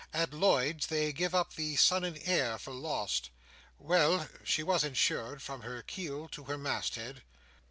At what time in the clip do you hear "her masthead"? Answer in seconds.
6.45-7.21